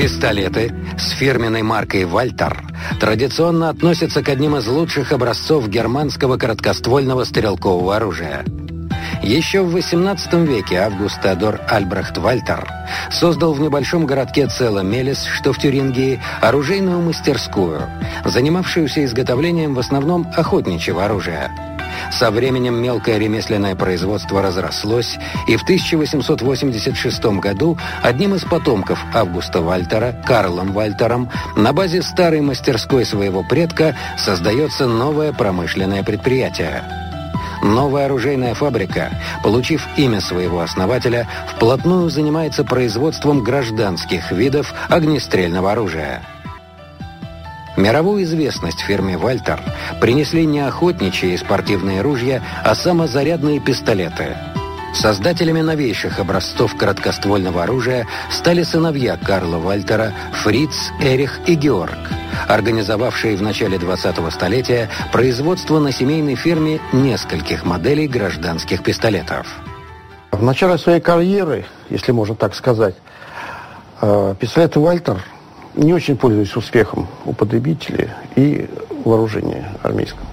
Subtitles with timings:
[0.00, 2.64] Пистолеты с фирменной маркой «Вальтер»
[2.98, 8.42] традиционно относятся к одним из лучших образцов германского короткоствольного стрелкового оружия.
[9.22, 12.66] Еще в XVIII веке Август Теодор Альбрехт Вальтер
[13.10, 17.82] создал в небольшом городке Цела-Мелис, что в Тюрингии, оружейную мастерскую,
[18.24, 21.69] занимавшуюся изготовлением в основном охотничьего оружия.
[22.12, 30.14] Со временем мелкое ремесленное производство разрослось, и в 1886 году одним из потомков Августа Вальтера,
[30.26, 36.82] Карлом Вальтером, на базе старой мастерской своего предка создается новое промышленное предприятие.
[37.62, 39.10] Новая оружейная фабрика,
[39.42, 46.22] получив имя своего основателя, вплотную занимается производством гражданских видов огнестрельного оружия.
[47.76, 49.60] Мировую известность фирме «Вальтер»
[50.00, 54.36] принесли не охотничьи и спортивные ружья, а самозарядные пистолеты.
[54.92, 60.12] Создателями новейших образцов короткоствольного оружия стали сыновья Карла Вальтера,
[60.42, 61.98] Фриц, Эрих и Георг,
[62.48, 69.46] организовавшие в начале 20-го столетия производство на семейной фирме нескольких моделей гражданских пистолетов.
[70.32, 72.96] В начале своей карьеры, если можно так сказать,
[74.00, 75.22] э, пистолеты «Вальтер»
[75.74, 78.68] не очень пользуясь успехом у потребителей и
[79.04, 80.26] вооружения армейского.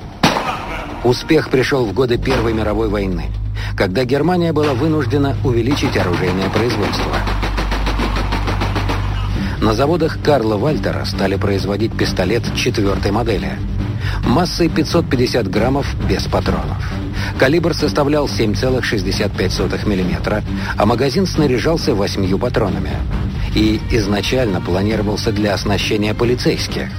[1.03, 3.25] Успех пришел в годы Первой мировой войны,
[3.77, 7.15] когда Германия была вынуждена увеличить оружейное производство.
[9.61, 13.57] На заводах Карла Вальтера стали производить пистолет четвертой модели.
[14.23, 16.77] Массой 550 граммов без патронов.
[17.39, 20.43] Калибр составлял 7,65 мм,
[20.77, 22.91] а магазин снаряжался восьмью патронами
[23.57, 26.89] и изначально планировался для оснащения полицейских.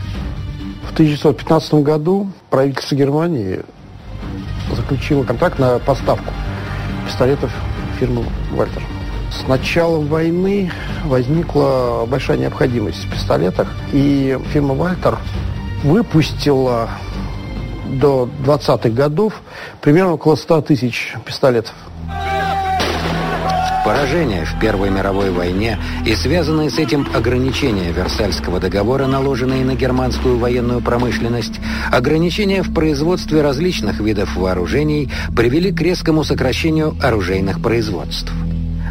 [0.89, 3.61] В 1915 году правительство Германии
[4.75, 6.33] заключило контракт на поставку
[7.07, 7.53] пистолетов
[8.01, 8.83] фирмы «Вальтер».
[9.31, 10.73] С началом войны
[11.05, 15.17] возникла большая необходимость в пистолетах, и фирма «Вальтер»
[15.85, 16.89] выпустила
[17.87, 19.43] до 20-х годов
[19.81, 21.75] примерно около 100 тысяч пистолетов.
[23.89, 30.37] Поражение в Первой мировой войне и связанные с этим ограничения Версальского договора, наложенные на германскую
[30.37, 31.59] военную промышленность,
[31.91, 38.31] ограничения в производстве различных видов вооружений привели к резкому сокращению оружейных производств.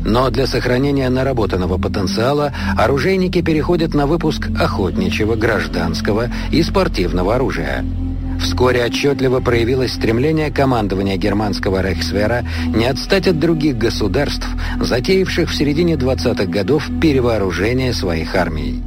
[0.04, 7.86] Но для сохранения наработанного потенциала оружейники переходят на выпуск охотничьего, гражданского и спортивного оружия–
[8.40, 14.48] Вскоре отчетливо проявилось стремление командования германского Рейхсвера не отстать от других государств,
[14.80, 18.87] затеявших в середине 20-х годов перевооружение своих армий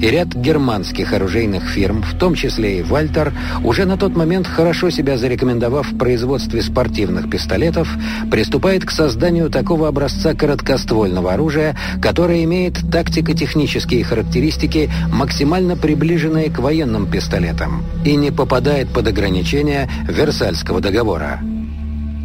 [0.00, 4.90] и ряд германских оружейных фирм, в том числе и «Вальтер», уже на тот момент хорошо
[4.90, 7.88] себя зарекомендовав в производстве спортивных пистолетов,
[8.30, 17.10] приступает к созданию такого образца короткоствольного оружия, которое имеет тактико-технические характеристики, максимально приближенные к военным
[17.10, 21.40] пистолетам и не попадает под ограничения Версальского договора.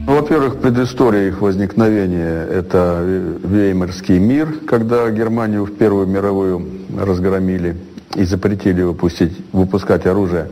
[0.06, 3.04] Во-первых, предыстория их возникновения– это
[3.44, 7.76] Веймарский мир, когда Германию в Первую мировую разгромили
[8.16, 10.50] и запретили выпустить, выпускать оружие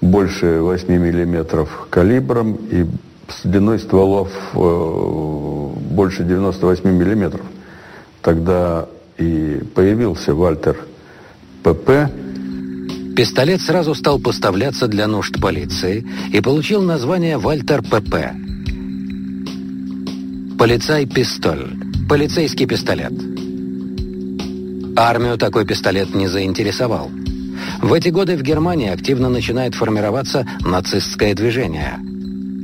[0.00, 2.86] больше 8 миллиметров калибром и
[3.28, 7.42] с длиной стволов э, больше 98 миллиметров.
[8.20, 8.86] Тогда
[9.18, 10.76] и появился Вальтер
[11.62, 12.10] ПП.
[13.16, 18.32] Пистолет сразу стал поставляться для нужд полиции и получил название «Вальтер ПП».
[20.58, 21.76] Полицай-пистоль.
[22.08, 23.12] Полицейский пистолет.
[24.96, 27.10] Армию такой пистолет не заинтересовал.
[27.82, 31.98] В эти годы в Германии активно начинает формироваться нацистское движение.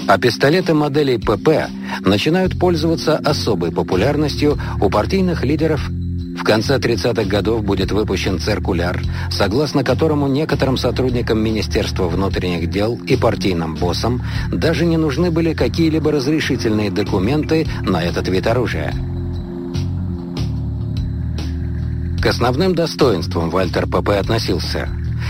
[0.06, 1.70] А пистолеты моделей ПП
[2.00, 5.90] начинают пользоваться особой популярностью у партийных лидеров
[6.40, 8.98] в конце 30-х годов будет выпущен циркуляр,
[9.30, 16.10] согласно которому некоторым сотрудникам Министерства внутренних дел и партийным боссам даже не нужны были какие-либо
[16.12, 18.94] разрешительные документы на этот вид оружия.
[22.22, 24.88] К основным достоинствам Вальтер ПП относился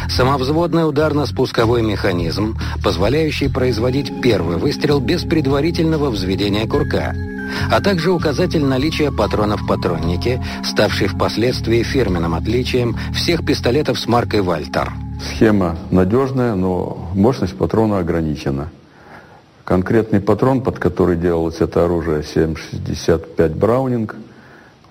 [0.09, 7.15] самовзводный ударно-спусковой механизм, позволяющий производить первый выстрел без предварительного взведения курка–
[7.71, 14.43] а также указатель наличия патронов в патроннике, ставший впоследствии фирменным отличием всех пистолетов с маркой
[14.43, 14.93] «Вальтер».
[15.21, 18.71] Схема надежная, но мощность патрона ограничена.
[19.65, 24.17] Конкретный патрон, под который делалось это оружие, 7,65 Браунинг,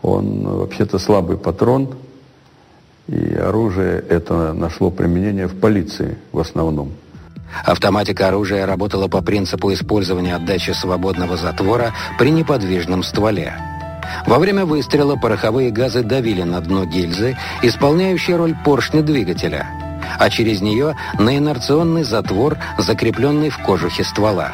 [0.02, 1.96] он вообще-то слабый патрон,
[3.08, 6.92] и оружие это нашло применение в полиции в основном.
[7.66, 13.56] Автоматика оружия работала по принципу использования отдачи свободного затвора при неподвижном стволе.
[14.28, 19.68] Во время выстрела пороховые газы давили на дно гильзы, исполняющей роль поршня двигателя,
[20.20, 24.54] а через нее на инерционный затвор, закрепленный в кожухе ствола.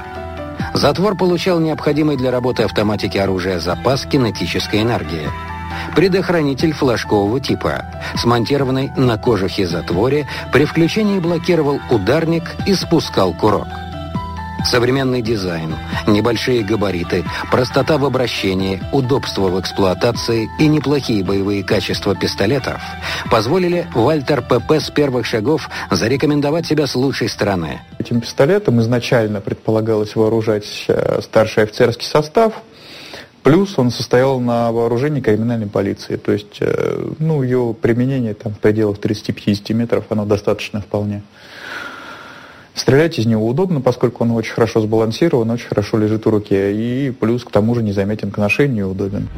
[0.76, 5.30] Затвор получал необходимый для работы автоматики оружия запас кинетической энергии.
[5.96, 7.86] Предохранитель флажкового типа,
[8.16, 13.68] смонтированный на кожухе затворе, при включении блокировал ударник и спускал курок.
[14.66, 15.76] Современный дизайн,
[16.08, 22.82] небольшие габариты, простота в обращении, удобство в эксплуатации и неплохие боевые качества пистолетов
[23.30, 27.82] позволили Вальтер ПП с первых шагов зарекомендовать себя с лучшей стороны.
[28.00, 32.54] Этим пистолетом изначально предполагалось вооружать э, старший офицерский состав,
[33.46, 36.16] Плюс он состоял на вооружении криминальной полиции.
[36.16, 41.22] То есть, э, ну, ее применение там в пределах 30-50 метров, оно достаточно вполне.
[42.76, 46.74] Стрелять из него удобно, поскольку он очень хорошо сбалансирован, очень хорошо лежит в руке.
[46.76, 49.30] И плюс к тому же незаметен к ношению удобен.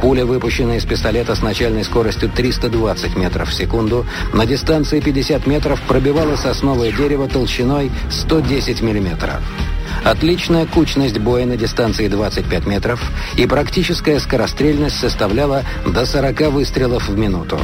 [0.00, 5.80] Пуля, выпущенная из пистолета с начальной скоростью 320 метров в секунду, на дистанции 50 метров
[5.82, 9.42] пробивала сосновое дерево толщиной 110 миллиметров.
[10.04, 13.02] Отличная кучность боя на дистанции 25 метров
[13.36, 17.58] и практическая скорострельность составляла до 40 выстрелов в минуту.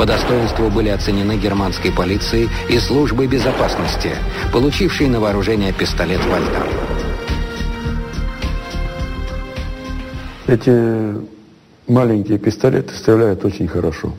[0.00, 4.12] По достоинству были оценены германской полицией и службой безопасности,
[4.50, 6.66] получившей на вооружение пистолет «Вальтер».
[10.46, 11.20] Эти
[11.86, 14.14] маленькие пистолеты стреляют очень хорошо.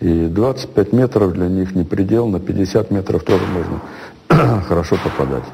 [0.00, 5.44] И 25 метров для них не предел, на 50 метров тоже можно хорошо попадать.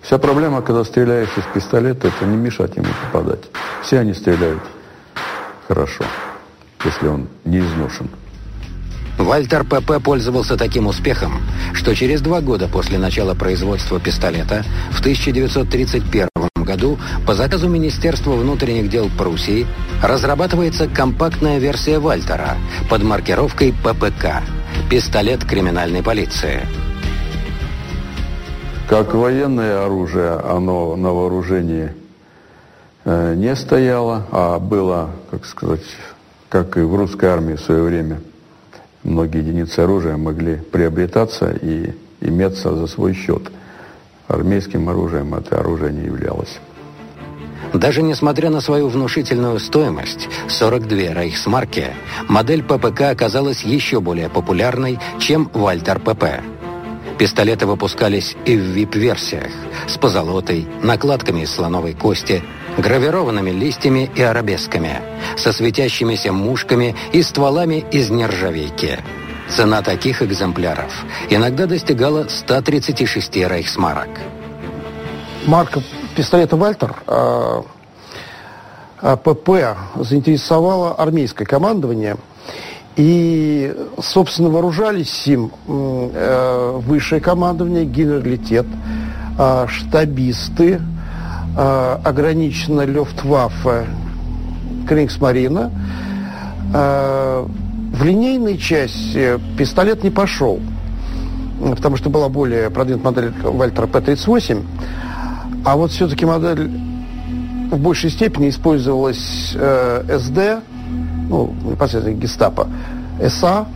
[0.00, 3.44] Вся проблема, когда стреляешь из пистолета, это не мешать ему попадать.
[3.84, 4.62] Все они стреляют
[5.68, 6.02] хорошо,
[6.84, 8.10] если он не изношен.
[9.18, 11.42] Вальтер ПП пользовался таким успехом,
[11.74, 18.88] что через два года после начала производства пистолета в 1931 году по заказу Министерства внутренних
[18.90, 19.66] дел Пруссии
[20.02, 22.56] разрабатывается компактная версия Вальтера
[22.88, 24.42] под маркировкой ППК–
[24.90, 26.66] пистолет криминальной полиции–
[28.90, 31.92] как военное оружие, оно на вооружении
[33.04, 35.84] э, не стояло, а было, как сказать,
[36.48, 38.20] как и в русской армии в свое время.
[39.02, 43.50] Многие единицы оружия могли приобретаться и иметься за свой счет.
[44.28, 46.60] Армейским оружием это оружие не являлось.
[47.72, 51.86] Даже несмотря на свою внушительную стоимость, 42 рейхсмарки,
[52.28, 56.24] модель ППК оказалась еще более популярной, чем Вальтер ПП.
[57.18, 59.52] Пистолеты выпускались и в VIP-версиях
[59.86, 62.42] с позолотой, накладками из слоновой кости,
[62.80, 65.00] гравированными листьями и арабесками,
[65.36, 68.98] со светящимися мушками и стволами из нержавейки.
[69.48, 70.92] Цена таких экземпляров
[71.28, 74.08] иногда достигала 136 рейхсмарок.
[75.46, 75.82] Марка
[76.14, 77.64] пистолета «Вальтер» а,
[79.00, 82.16] а, ПП заинтересовала армейское командование–
[82.96, 88.66] и, собственно, вооружались им э, высшее командование, генералитет,
[89.38, 90.80] э, штабисты,
[91.56, 93.86] э, ограниченно Люфтваффе,
[94.88, 95.70] Крингсмарина.
[96.72, 97.46] Э,
[97.92, 100.60] в линейной части пистолет не пошел,
[101.60, 104.64] потому что была более продвинутая модель Вальтера П-38,
[105.64, 106.70] а вот все-таки модель
[107.70, 110.64] в большей степени использовалась э, СД,
[111.28, 112.68] ну, непосредственно гестапо,
[113.28, 113.66] СА.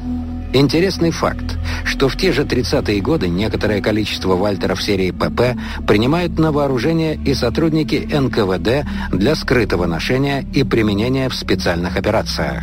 [0.54, 6.52] Интересный факт, что в те же 30-е годы некоторое количество вальтеров серии ПП принимают на
[6.52, 12.62] вооружение и сотрудники НКВД для скрытого ношения и применения в специальных операциях.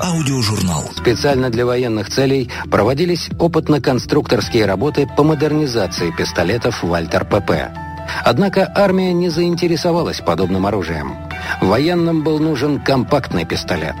[0.00, 0.84] Аудиожурнал.
[0.96, 7.76] Специально для военных целей проводились опытно-конструкторские работы по модернизации пистолетов «Вальтер ПП».
[8.24, 11.16] Однако армия не заинтересовалась подобным оружием.
[11.60, 13.94] Военным был нужен компактный пистолет.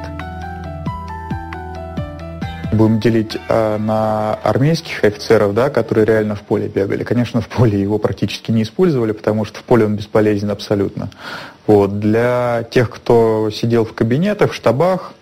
[2.72, 7.04] Будем делить э, на армейских офицеров, да, которые реально в поле бегали.
[7.04, 11.10] Конечно, в поле его практически не использовали, потому что в поле он бесполезен абсолютно.
[11.68, 12.00] Вот.
[12.00, 15.12] Для тех, кто сидел в кабинетах, в штабах,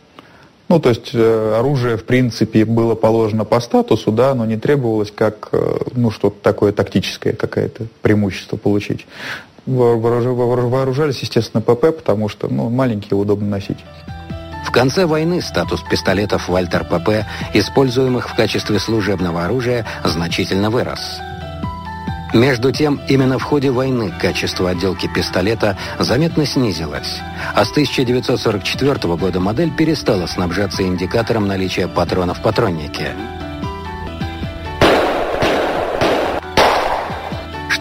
[0.72, 5.10] ну, то есть э, оружие, в принципе, было положено по статусу, да, но не требовалось
[5.10, 9.06] как, э, ну, что-то такое тактическое, какое-то преимущество получить.
[9.66, 13.78] Вооружались, естественно, ПП, потому что, ну, маленькие удобно носить.
[14.66, 21.00] В конце войны статус пистолетов Вальтер ПП, используемых в качестве служебного оружия, значительно вырос–
[22.32, 27.20] между тем, именно в ходе войны качество отделки пистолета заметно снизилось,
[27.54, 33.12] а с 1944 года модель перестала снабжаться индикатором наличия патронов в патроннике.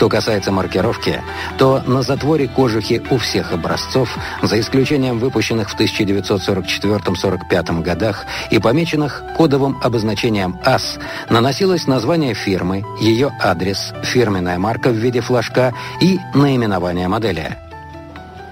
[0.01, 1.21] Что касается маркировки,
[1.59, 9.21] то на затворе кожухи у всех образцов, за исключением выпущенных в 1944-45 годах и помеченных
[9.37, 10.97] кодовым обозначением АС,
[11.29, 17.59] наносилось название фирмы, ее адрес, фирменная марка в виде флажка и наименование модели.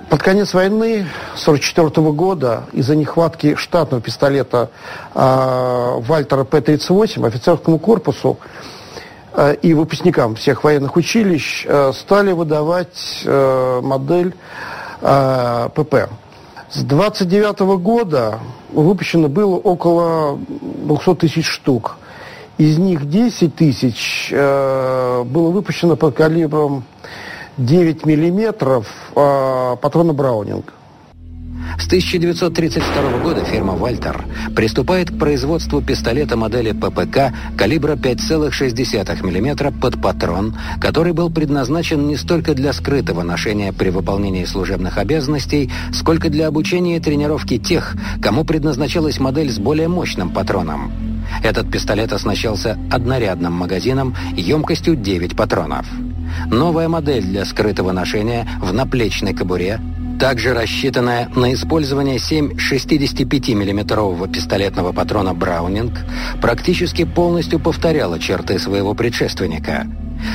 [0.08, 4.70] Под конец войны 1944 года из-за нехватки штатного пистолета
[5.16, 8.38] э, Вальтера П-38 офицерскому корпусу
[9.62, 14.34] и выпускникам всех военных училищ э, стали выдавать э, модель
[15.02, 16.10] э, ПП.
[16.72, 18.40] С 29 года
[18.72, 21.98] выпущено было около 200 тысяч штук.
[22.58, 26.84] Из них 10 тысяч было выпущено под калибром
[27.58, 30.74] 9 миллиметров патрона Браунинг.
[31.80, 40.02] С 1932 года фирма «Вальтер» приступает к производству пистолета модели ППК калибра 5,6 мм под
[40.02, 46.48] патрон, который был предназначен не столько для скрытого ношения при выполнении служебных обязанностей, сколько для
[46.48, 50.92] обучения и тренировки тех, кому предназначалась модель с более мощным патроном.
[51.44, 55.88] Этот пистолет оснащался однорядным магазином емкостью 9 патронов.
[56.52, 59.80] Новая модель для скрытого ношения в наплечной кобуре,
[60.20, 65.94] также рассчитанная на использование 7 65 миллиметрового пистолетного патрона «Браунинг»,
[66.42, 69.88] практически полностью повторяла черты своего предшественника.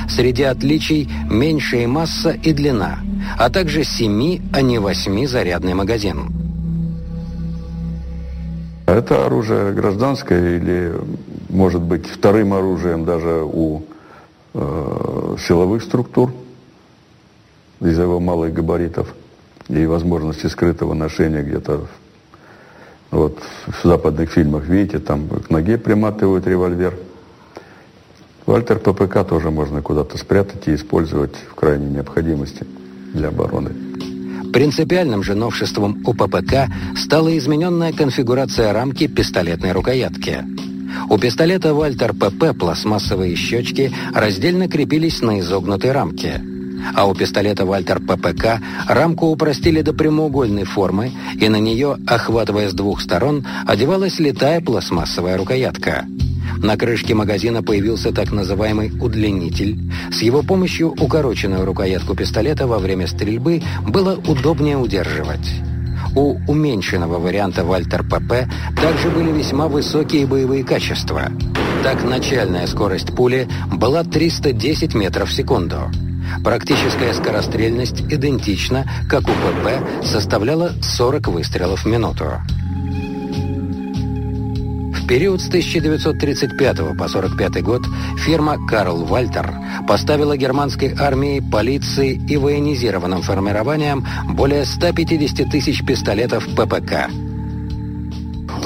[0.09, 3.01] Среди отличий меньшая масса и длина,
[3.39, 6.33] а также 7, а не 8 зарядный магазин.
[8.87, 10.95] Это оружие гражданское или,
[11.49, 13.85] может быть, вторым оружием даже у
[14.57, 16.33] Э, силовых структур
[17.81, 19.13] из-за его малых габаритов
[19.69, 21.87] и возможности скрытого ношения где-то
[23.11, 26.95] вот в западных фильмах, видите, там к ноге приматывают револьвер.
[28.47, 32.67] Вальтер ППК тоже можно куда-то спрятать и использовать в крайней необходимости
[33.13, 33.71] для обороны.
[34.53, 40.45] Принципиальным же новшеством у ППК стала измененная конфигурация рамки пистолетной рукоятки–
[41.11, 46.41] у пистолета «Вальтер ПП» пластмассовые щечки раздельно крепились на изогнутой рамке.
[46.95, 52.75] А у пистолета «Вальтер ППК» рамку упростили до прямоугольной формы, и на нее, охватывая с
[52.75, 56.05] двух сторон, одевалась летая пластмассовая рукоятка.
[56.59, 59.79] На крышке магазина появился так называемый удлинитель.
[60.11, 65.47] С его помощью укороченную рукоятку пистолета во время стрельбы было удобнее удерживать.
[66.17, 68.49] У уменьшенного варианта Вальтер ПП
[68.81, 71.31] также были весьма высокие боевые качества.
[71.83, 75.91] Так, начальная скорость пули была 310 метров в секунду.
[76.43, 82.25] Практическая скорострельность идентична, как у ПП, составляла 40 выстрелов в минуту.
[85.05, 87.83] В период с 1935 по 1945 год
[88.17, 89.53] фирма «Карл Вальтер»
[89.87, 97.11] поставила германской армии, полиции и военизированным формированиям более 150 тысяч пистолетов ППК.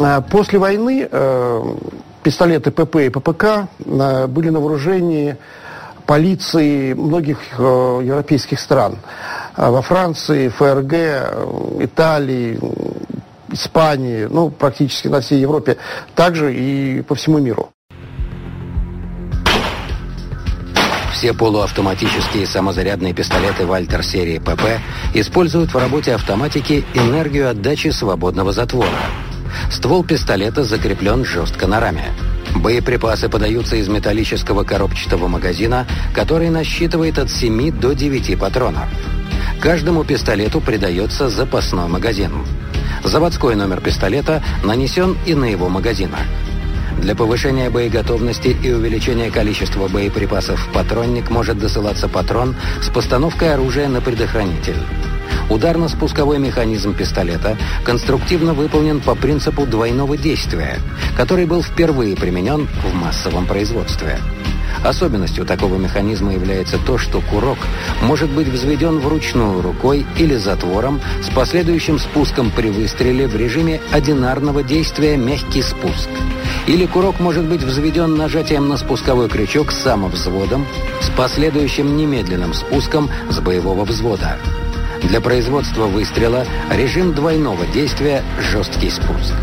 [0.00, 1.75] А, после войны э,
[2.22, 5.37] пистолеты ПП и ППК э, были на вооружении
[6.08, 8.96] полиции многих э, европейских стран.
[9.54, 12.58] А во Франции, ФРГ, Италии,
[13.52, 15.76] Испании, ну, практически на всей Европе,
[16.14, 17.68] также и по всему миру.
[21.12, 24.80] Все полуавтоматические самозарядные пистолеты «Вальтер» серии ПП
[25.12, 29.04] используют в работе автоматики энергию отдачи свободного затвора.
[29.70, 32.14] Ствол пистолета закреплен жестко на раме.
[32.55, 38.88] Боеприпасы подаются из металлического коробчатого магазина, который насчитывает от 7 до 9 патронов.
[39.61, 42.33] Каждому пистолету придается запасной магазин.
[43.05, 46.21] Заводской номер пистолета нанесен и на его магазинах.
[47.00, 53.88] Для повышения боеготовности и увеличения количества боеприпасов в патронник может досылаться патрон с постановкой оружия
[53.88, 54.76] на предохранитель.
[55.50, 60.78] Ударно-спусковой механизм пистолета конструктивно выполнен по принципу двойного действия,
[61.17, 64.19] который был впервые применен в массовом производстве.
[64.85, 67.59] Особенностью такого механизма является то, что курок
[68.02, 74.62] может быть взведен вручную рукой или затвором с последующим спуском при выстреле в режиме одинарного
[74.62, 76.09] действия «мягкий спуск».
[76.67, 80.67] Или курок может быть взведен нажатием на спусковой крючок с самовзводом
[81.00, 84.38] с последующим немедленным спуском с боевого взвода.
[85.02, 89.35] Для производства выстрела режим двойного действия «жесткий спуск».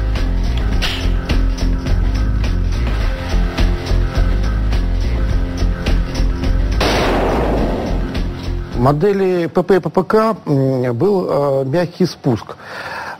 [8.86, 12.56] модели ПП и ППК был э, мягкий спуск.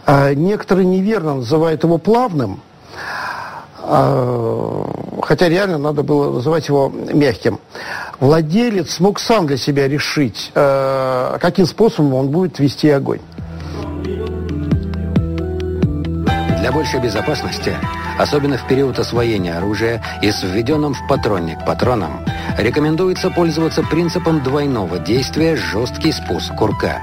[0.06, 2.62] Э, некоторые неверно называют его плавным,
[3.82, 4.84] э,
[5.24, 7.60] хотя реально надо было называть его мягким.
[8.20, 13.22] Владелец смог сам для себя решить, э, каким способом он будет вести огонь.
[16.60, 17.76] Для большей безопасности,
[18.18, 22.26] особенно в период освоения оружия и с введенным в патронник патроном,
[22.58, 27.00] рекомендуется пользоваться принципом двойного действия «жесткий спуск курка».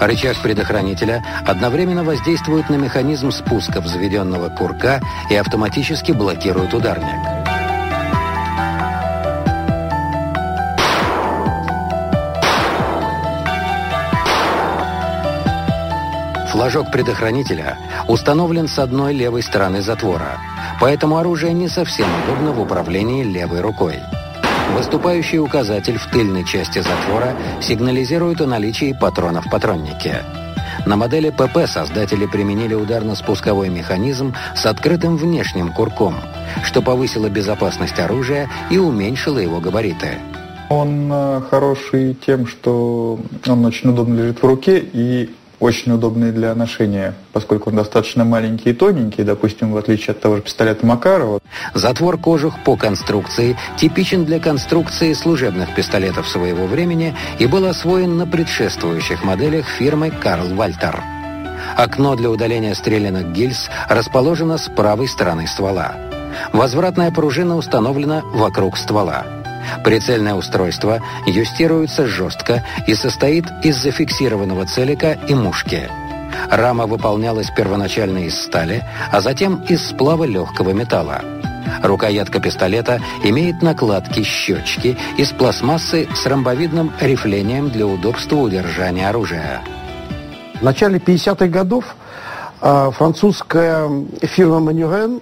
[0.00, 5.00] Рычаг предохранителя одновременно воздействует на механизм спуска взведенного курка
[5.30, 7.55] и автоматически блокирует ударник.
[16.56, 17.76] Флажок предохранителя
[18.08, 20.38] установлен с одной левой стороны затвора,
[20.80, 23.96] поэтому оружие не совсем удобно в управлении левой рукой.
[24.74, 30.22] Выступающий указатель в тыльной части затвора сигнализирует о наличии патрона в патроннике.
[30.86, 36.14] На модели ПП создатели применили ударно-спусковой механизм с открытым внешним курком,
[36.64, 40.12] что повысило безопасность оружия и уменьшило его габариты.
[40.70, 46.54] Он э, хороший тем, что он очень удобно лежит в руке и очень удобный для
[46.54, 51.40] ношения, поскольку он достаточно маленький и тоненький, допустим, в отличие от того же пистолета Макарова.
[51.74, 58.26] Затвор кожух по конструкции типичен для конструкции служебных пистолетов своего времени и был освоен на
[58.26, 61.02] предшествующих моделях фирмы Карл Вальтер.
[61.76, 65.96] Окно для удаления стрелянных гильз расположено с правой стороны ствола.
[66.52, 69.45] Возвратная пружина установлена вокруг ствола.
[69.84, 75.88] Прицельное устройство юстируется жестко и состоит из зафиксированного целика и мушки.
[76.50, 81.22] Рама выполнялась первоначально из стали, а затем из сплава легкого металла.
[81.82, 89.62] Рукоятка пистолета имеет накладки-щечки из пластмассы с ромбовидным рифлением для удобства удержания оружия.
[90.60, 91.96] В начале 50-х годов
[92.60, 93.90] а, французская
[94.22, 95.20] фирма «Манюрен»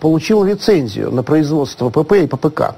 [0.00, 2.76] получила лицензию на производство ПП и ППК.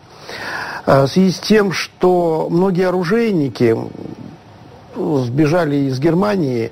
[0.86, 3.76] А, в связи с тем, что многие оружейники
[4.94, 6.70] сбежали из Германии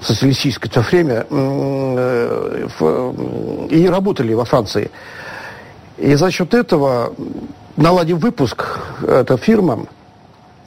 [0.00, 2.68] в социалистическое то время э,
[3.70, 4.90] и работали во Франции.
[5.96, 7.14] И за счет этого,
[7.76, 9.86] наладив выпуск, эта фирма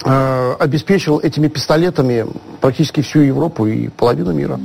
[0.04, 2.26] э, обеспечила этими пистолетами
[2.62, 4.60] практически всю Европу и половину мира.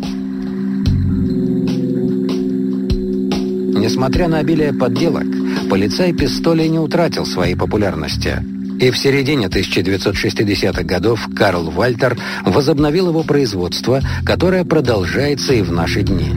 [3.78, 5.26] Несмотря на обилие подделок,
[5.68, 8.42] полицай пистолей не утратил своей популярности.
[8.81, 16.03] И в середине 1960-х годов Карл Вальтер возобновил его производство, которое продолжается и в наши
[16.03, 16.33] дни.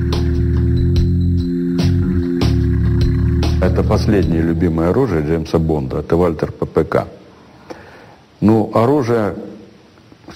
[3.60, 6.00] Это последнее любимое оружие Джеймса Бонда.
[6.00, 7.08] Это Вальтер ППК.
[8.40, 9.36] Ну, оружие,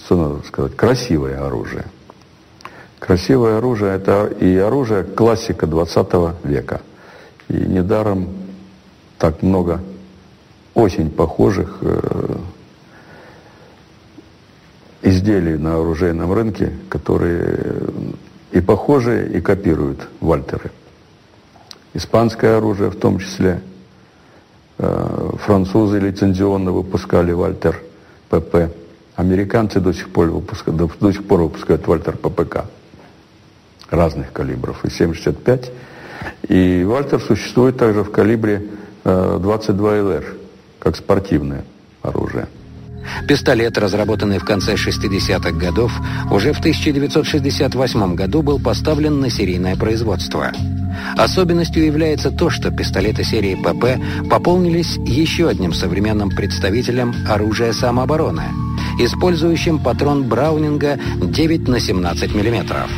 [0.05, 1.85] что надо сказать, красивое оружие.
[2.97, 6.07] Красивое оружие– это и оружие классика 20
[6.43, 6.81] века.
[7.47, 8.27] И недаром
[9.21, 9.79] так много
[10.73, 12.37] очень похожих э,
[15.03, 17.83] изделий на оружейном рынке, которые
[18.51, 20.71] и похожие, и копируют Вальтеры.
[21.93, 23.61] Испанское оружие в том числе.
[24.79, 27.79] Э, французы лицензионно выпускали Вальтер
[28.27, 28.71] ПП.
[29.17, 32.65] Американцы до сих пор выпускают, до, сих пор выпускают Вальтер ППК
[33.91, 35.71] разных калибров, и 7,65.
[36.47, 38.63] И Вальтер существует также в калибре
[39.03, 40.25] 22 э, ЛР,
[40.79, 41.63] как спортивное
[42.01, 42.47] оружие.
[43.27, 45.91] Пистолет, разработанный в конце 60-х годов,
[46.29, 50.51] уже в 1968 году был поставлен на серийное производство.
[51.17, 58.43] Особенностью является то, что пистолеты серии ПП пополнились еще одним современным представителем оружия самообороны,
[58.99, 62.89] использующим патрон Браунинга 9 на 17 миллиметров.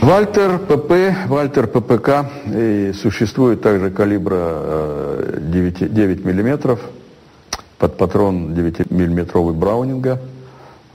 [0.00, 0.92] Вальтер ПП,
[1.26, 6.78] Вальтер ППК, и существует также калибра 9, э, 9 мм,
[7.78, 10.20] под патрон 9-миллиметровый Браунинга,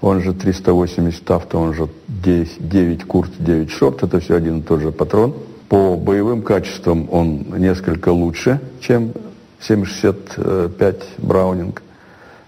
[0.02, 4.62] он же 380 авто, он же 10, 9 курт, 9 шорт, это все один и
[4.62, 5.34] тот же патрон.
[5.70, 9.12] По боевым качествам он несколько лучше, чем
[9.60, 11.82] 7,65 Браунинг,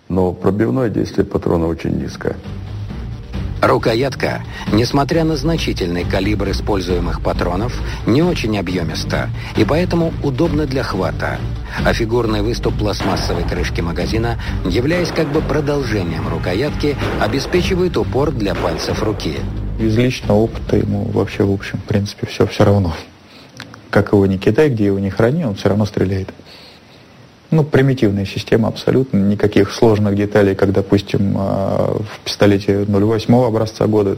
[0.07, 2.35] но пробивное действие патрона очень низкое.
[3.65, 7.73] Рукоятка, несмотря на значительный калибр используемых патронов,
[8.05, 11.39] не очень объемиста и поэтому удобна для хвата.
[11.83, 14.37] А фигурный выступ пластмассовой крышки магазина,
[14.69, 19.37] являясь как бы продолжением рукоятки, обеспечивает упор для пальцев руки.
[19.79, 22.93] Из личного опыта ему вообще, в общем, в принципе, все все равно.
[23.89, 26.29] Как его не кидай, где его не храни, он все равно стреляет.
[27.55, 34.17] Ну, примитивная система абсолютно, никаких сложных деталей, как, допустим, а, в пистолете 08 образца года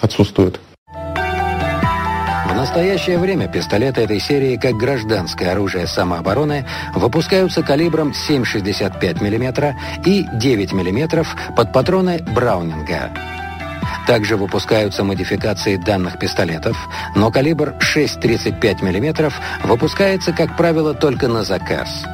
[0.00, 0.60] отсутствует.
[0.86, 9.74] В настоящее время пистолеты этой серии, как гражданское оружие самообороны, выпускаются калибром 7,65 мм
[10.06, 13.10] и 9 мм под патроны Браунинга.
[14.06, 16.76] Также выпускаются модификации данных пистолетов,
[17.16, 19.32] но калибр 6,35 мм
[19.64, 22.04] выпускается, как правило, только на заказ.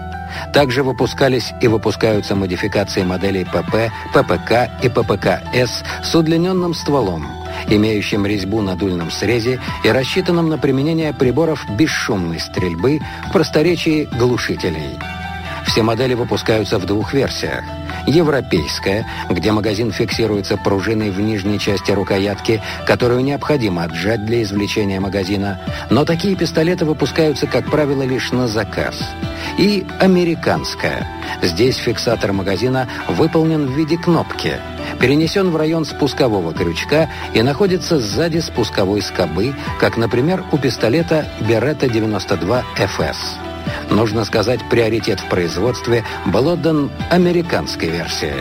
[0.53, 7.27] Также выпускались и выпускаются модификации моделей ПП, ППК и ППК-С с удлиненным стволом,
[7.68, 14.99] имеющим резьбу на дульном срезе и рассчитанным на применение приборов бесшумной стрельбы в просторечии глушителей.
[15.66, 17.64] Все модели выпускаются в двух версиях.
[18.07, 25.61] Европейская, где магазин фиксируется пружиной в нижней части рукоятки, которую необходимо отжать для извлечения магазина,
[25.90, 28.96] но такие пистолеты выпускаются, как правило, лишь на заказ.
[29.59, 31.07] И американская.
[31.42, 34.55] Здесь фиксатор магазина выполнен в виде кнопки,
[35.00, 41.90] перенесен в район спускового крючка и находится сзади спусковой скобы, как, например, у пистолета Beretta
[41.90, 43.45] 92 FS.
[43.90, 48.35] Нужно сказать, приоритет в производстве был отдан американской версии.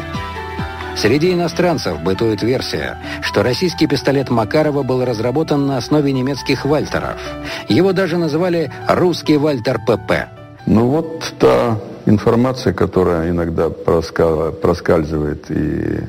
[0.95, 7.19] Среди иностранцев бытует версия, что российский пистолет Макарова был разработан на основе немецких «Вальтеров».
[7.67, 10.29] Его даже называли «русский Вальтер ПП».
[10.65, 15.99] Ну вот та информация, которая иногда проскальзывает и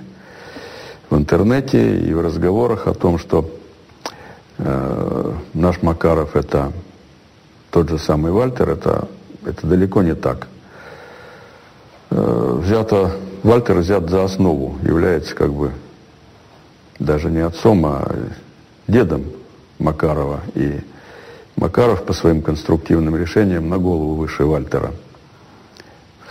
[1.10, 3.50] в интернете, и в разговорах о том, что
[4.58, 6.72] э, наш Макаров это
[7.76, 9.06] тот же самый Вальтер, это,
[9.44, 10.46] это далеко не так.
[12.08, 13.10] Э, взято,
[13.42, 15.72] Вальтер взят за основу, является как бы
[16.98, 18.10] даже не отцом, а
[18.88, 19.24] дедом
[19.78, 20.40] Макарова.
[20.54, 20.80] И
[21.56, 24.92] Макаров по своим конструктивным решениям на голову выше Вальтера.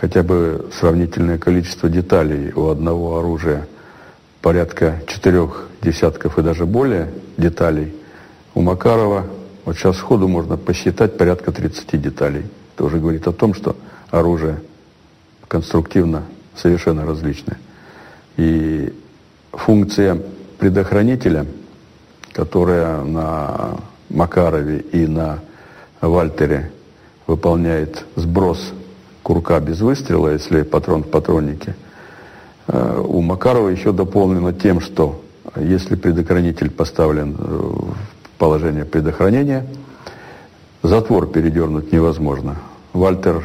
[0.00, 3.68] Хотя бы сравнительное количество деталей у одного оружия
[4.42, 7.94] порядка четырех десятков и даже более деталей.
[8.52, 9.26] У Макарова
[9.66, 12.44] вот сейчас сходу можно посчитать порядка 30 деталей.
[12.74, 13.74] Это уже говорит о том, что
[14.10, 14.60] оружие
[15.48, 16.22] конструктивно
[16.54, 17.58] совершенно различное.
[18.36, 18.94] И
[19.50, 20.22] функция
[20.58, 21.46] предохранителя,
[22.32, 25.40] которая на Макарове и на
[26.00, 26.70] Вальтере
[27.26, 28.72] выполняет сброс
[29.24, 31.74] курка без выстрела, если патрон в патроннике,
[32.68, 35.20] э, у Макарова еще дополнено тем, что
[35.56, 37.96] если предохранитель поставлен в
[38.38, 39.66] положение предохранения.
[40.82, 42.56] Затвор передернуть невозможно.
[42.92, 43.42] Вальтер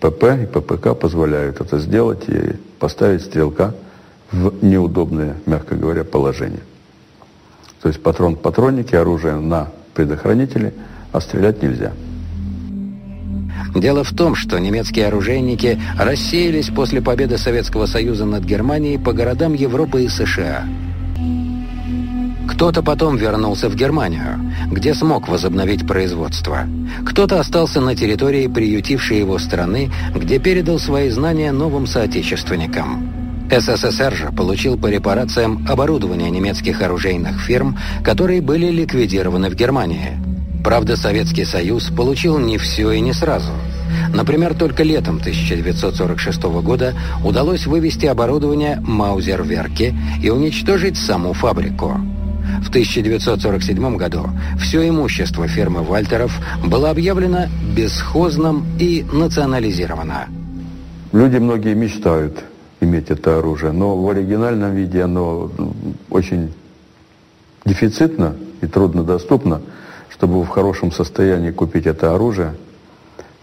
[0.00, 3.74] ПП и ППК позволяют это сделать и поставить стрелка
[4.30, 6.60] в неудобное, мягко говоря, положение.
[7.82, 10.74] То есть патрон в патроннике, оружие на предохранителе,
[11.12, 11.92] а стрелять нельзя.
[13.74, 19.54] Дело в том, что немецкие оружейники рассеялись после победы Советского Союза над Германией по городам
[19.54, 20.64] Европы и США–
[22.48, 26.66] кто-то потом вернулся в Германию, где смог возобновить производство.
[27.04, 33.12] Кто-то остался на территории приютившей его страны, где передал свои знания новым соотечественникам.
[33.50, 40.18] СССР же получил по репарациям оборудование немецких оружейных фирм, которые были ликвидированы в Германии.
[40.64, 43.52] Правда, Советский Союз получил не все и не сразу.
[44.12, 52.00] Например, только летом 1946 года удалось вывести оборудование Маузерверки и уничтожить саму фабрику.
[52.62, 56.32] В 1947 году все имущество фирмы Вальтеров
[56.64, 60.28] было объявлено бесхозным и национализировано.
[61.12, 62.44] Люди многие мечтают
[62.80, 65.74] иметь это оружие, но в оригинальном виде оно ну,
[66.10, 66.52] очень
[67.64, 69.60] дефицитно и труднодоступно,
[70.10, 72.54] чтобы в хорошем состоянии купить это оружие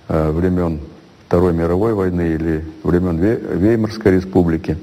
[0.07, 0.79] э, времен
[1.27, 4.77] Второй мировой войны или времен Веймарской республики.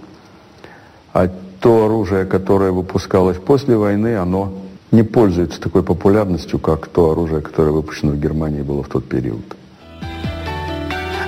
[1.12, 4.52] А то оружие, которое выпускалось после войны, оно
[4.90, 9.44] не пользуется такой популярностью, как то оружие, которое выпущено в Германии было в тот период.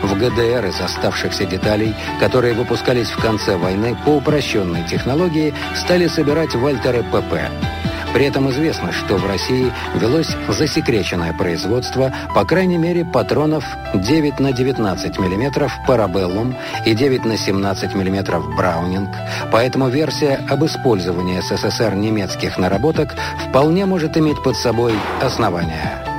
[0.02, 6.54] В ГДР из оставшихся деталей, которые выпускались в конце войны по упрощенной технологии, стали собирать
[6.56, 7.81] Вальтеры ПП
[8.12, 14.52] при этом известно, что в России велось засекреченное производство, по крайней мере, патронов 9 на
[14.52, 19.10] 19 мм парабеллум и 9 на 17 мм браунинг,
[19.50, 23.14] поэтому версия об использовании СССР немецких наработок
[23.48, 26.11] вполне может иметь под собой основания.